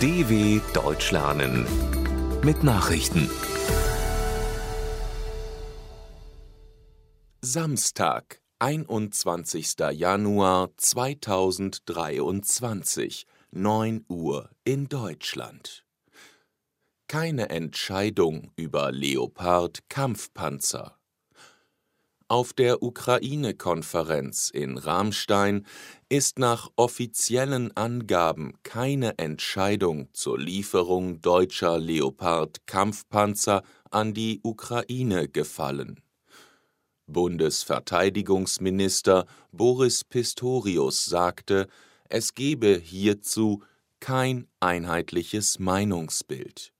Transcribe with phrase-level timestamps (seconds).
[0.00, 1.66] DW Deutsch lernen
[2.44, 3.28] mit Nachrichten.
[7.40, 9.74] Samstag, 21.
[9.94, 15.84] Januar 2023, 9 Uhr in Deutschland.
[17.08, 20.97] Keine Entscheidung über Leopard Kampfpanzer.
[22.30, 25.64] Auf der Ukraine-Konferenz in Ramstein
[26.10, 36.02] ist nach offiziellen Angaben keine Entscheidung zur Lieferung deutscher Leopard-Kampfpanzer an die Ukraine gefallen.
[37.06, 41.66] Bundesverteidigungsminister Boris Pistorius sagte,
[42.10, 43.62] es gebe hierzu
[44.00, 46.74] kein einheitliches Meinungsbild.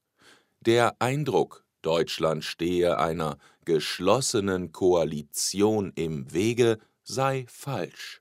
[0.60, 8.20] Der Eindruck, Deutschland stehe einer geschlossenen Koalition im Wege, sei falsch.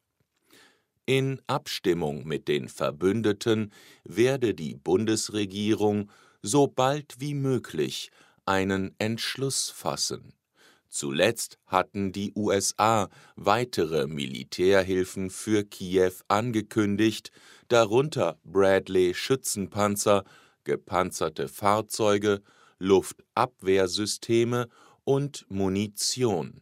[1.06, 3.72] In Abstimmung mit den Verbündeten
[4.04, 8.12] werde die Bundesregierung so bald wie möglich
[8.46, 10.34] einen Entschluss fassen.
[10.90, 17.31] Zuletzt hatten die USA weitere Militärhilfen für Kiew angekündigt,
[17.68, 20.24] darunter Bradley Schützenpanzer,
[20.64, 22.42] gepanzerte Fahrzeuge,
[22.80, 24.67] Luftabwehrsysteme
[25.03, 26.61] und Munition.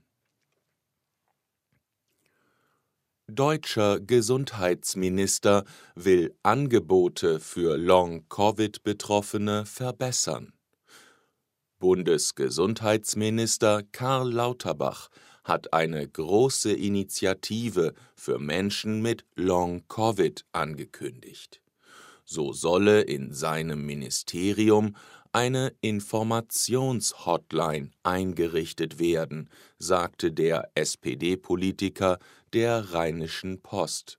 [3.27, 10.53] Deutscher Gesundheitsminister will Angebote für Long-Covid-Betroffene verbessern.
[11.79, 15.09] Bundesgesundheitsminister Karl Lauterbach
[15.43, 21.61] hat eine große Initiative für Menschen mit Long-Covid angekündigt.
[22.25, 24.95] So solle in seinem Ministerium
[25.35, 32.19] eine Informationshotline eingerichtet werden, sagte der SPD-Politiker
[32.53, 34.17] der Rheinischen Post.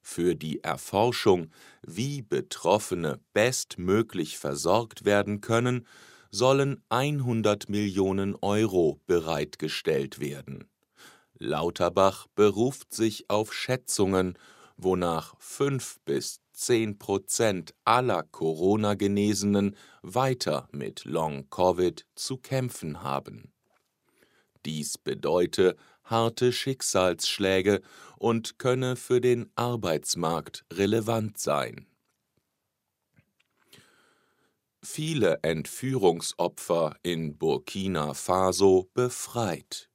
[0.00, 1.50] Für die Erforschung,
[1.82, 5.86] wie Betroffene bestmöglich versorgt werden können,
[6.30, 10.64] sollen 100 Millionen Euro bereitgestellt werden.
[11.36, 14.38] Lauterbach beruft sich auf Schätzungen,
[14.78, 23.52] wonach fünf bis zehn Prozent aller Corona-Genesenen weiter mit Long-Covid zu kämpfen haben.
[24.64, 27.80] Dies bedeute harte Schicksalsschläge
[28.18, 31.86] und könne für den Arbeitsmarkt relevant sein.
[34.84, 39.91] Viele Entführungsopfer in Burkina Faso befreit.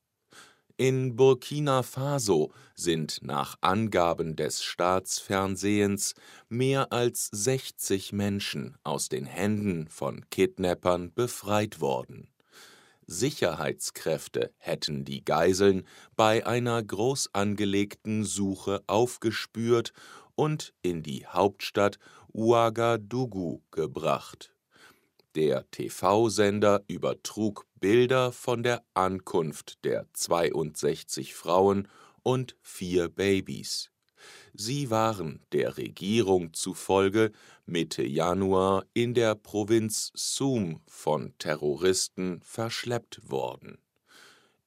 [0.79, 6.13] In Burkina Faso sind nach Angaben des Staatsfernsehens
[6.49, 12.27] mehr als 60 Menschen aus den Händen von Kidnappern befreit worden.
[13.07, 19.93] Sicherheitskräfte hätten die Geiseln bei einer groß angelegten Suche aufgespürt
[20.35, 21.97] und in die Hauptstadt
[22.33, 24.53] Ouagadougou gebracht.
[25.35, 31.87] Der TV-Sender übertrug Bilder von der Ankunft der 62 Frauen
[32.23, 33.91] und vier Babys.
[34.53, 37.31] Sie waren der Regierung zufolge
[37.65, 43.77] Mitte Januar in der Provinz Sum von Terroristen verschleppt worden.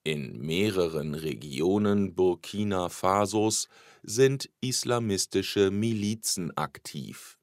[0.05, 3.69] In mehreren Regionen Burkina Fasos
[4.03, 7.40] sind islamistische Milizen aktiv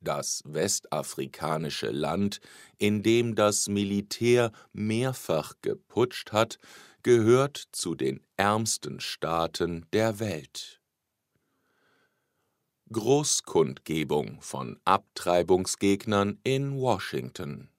[0.00, 2.40] das westafrikanische Land,
[2.78, 6.58] in dem das Militär mehrfach geputscht hat,
[7.02, 10.80] gehört zu den ärmsten Staaten der Welt.
[12.92, 17.70] Großkundgebung von Abtreibungsgegnern in Washington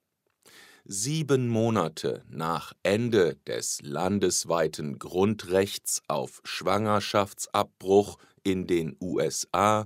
[0.85, 9.85] Sieben Monate nach Ende des landesweiten Grundrechts auf Schwangerschaftsabbruch in den USA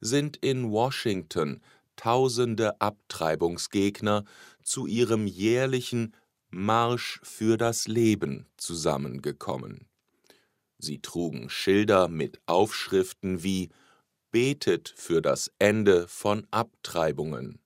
[0.00, 1.62] sind in Washington
[1.96, 4.24] tausende Abtreibungsgegner
[4.62, 6.14] zu ihrem jährlichen
[6.50, 9.88] Marsch für das Leben zusammengekommen.
[10.78, 13.70] Sie trugen Schilder mit Aufschriften wie
[14.30, 17.60] Betet für das Ende von Abtreibungen.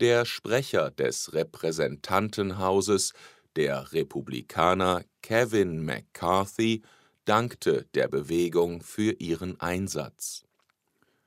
[0.00, 3.12] Der Sprecher des Repräsentantenhauses,
[3.56, 6.82] der Republikaner Kevin McCarthy,
[7.24, 10.44] dankte der Bewegung für ihren Einsatz.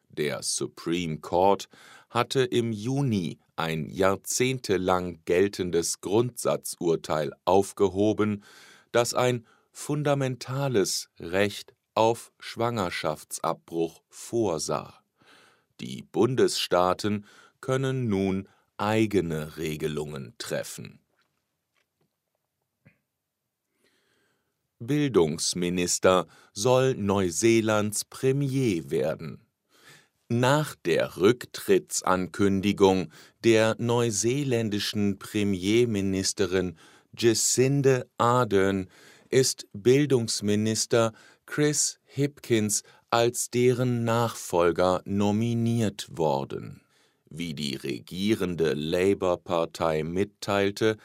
[0.10, 1.69] Der Supreme Court
[2.12, 8.44] hatte im Juni ein jahrzehntelang geltendes Grundsatzurteil aufgehoben,
[8.92, 15.02] das ein fundamentales Recht auf Schwangerschaftsabbruch vorsah.
[15.80, 17.25] Die Bundesstaaten
[17.62, 21.00] können nun eigene Regelungen treffen.
[24.80, 29.46] Bildungsminister soll Neuseelands Premier werden.
[30.33, 33.12] Nach der Rücktrittsankündigung
[33.44, 36.78] der neuseeländischen Premierministerin
[37.18, 38.88] Jacinda Ardern
[39.30, 41.12] ist Bildungsminister
[41.45, 46.80] Chris Hipkins als deren Nachfolger nominiert worden.
[47.30, 50.95] Wie die regierende Labour-Partei mitteilte,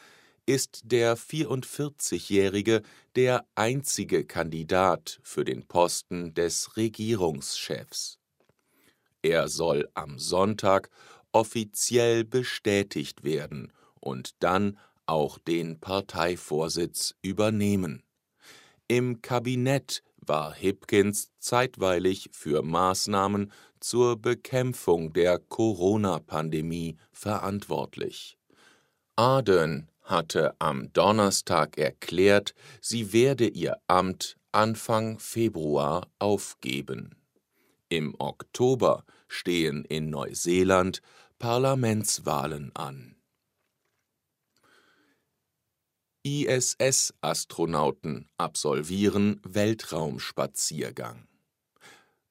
[0.45, 2.81] ist der 44-Jährige
[3.17, 8.19] der einzige Kandidat für den Posten des Regierungschefs.
[9.27, 10.89] Er soll am Sonntag
[11.33, 18.03] offiziell bestätigt werden und dann auch den Parteivorsitz übernehmen.
[18.87, 23.51] Im Kabinett war Hipkins zeitweilig für Maßnahmen
[23.81, 28.37] zur Bekämpfung der Corona-Pandemie verantwortlich.
[29.17, 37.17] Ardern hatte am Donnerstag erklärt, sie werde ihr Amt Anfang Februar aufgeben.
[37.89, 41.01] Im Oktober stehen in Neuseeland
[41.39, 43.15] Parlamentswahlen an.
[46.23, 51.27] ISS-Astronauten absolvieren Weltraumspaziergang.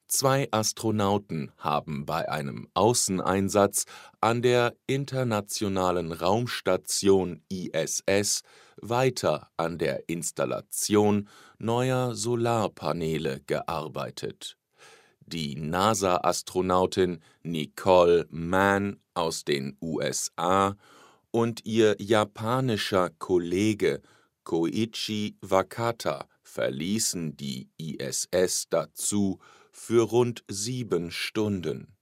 [0.07, 3.85] Zwei Astronauten haben bei einem Außeneinsatz
[4.21, 8.43] an der Internationalen Raumstation ISS
[8.81, 11.27] weiter an der Installation
[11.57, 14.57] neuer Solarpaneele gearbeitet.
[15.29, 20.77] Die NASA-Astronautin Nicole Mann aus den USA
[21.31, 24.01] und ihr japanischer Kollege
[24.45, 29.39] Koichi Wakata verließen die ISS dazu
[29.69, 31.97] für rund sieben Stunden.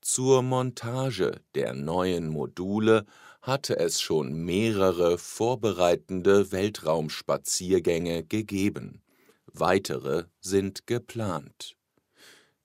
[0.00, 3.06] Zur Montage der neuen Module
[3.42, 9.02] hatte es schon mehrere vorbereitende Weltraumspaziergänge gegeben.
[9.46, 11.76] Weitere sind geplant.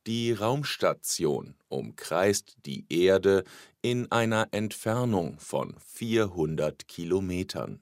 [0.08, 3.44] Die Raumstation umkreist die Erde
[3.82, 7.80] in einer Entfernung von 400 Kilometern.